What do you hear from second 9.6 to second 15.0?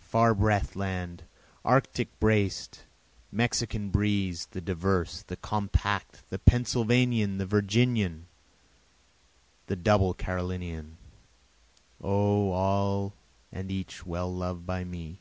the double Carolinian! O all and each well loved by